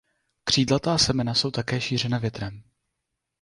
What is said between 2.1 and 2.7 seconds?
větrem.